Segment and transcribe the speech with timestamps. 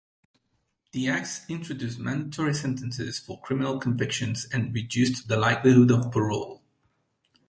[0.93, 6.63] The Acts introduced mandatory sentences for criminal convictions, and reduced the likelihood of parole.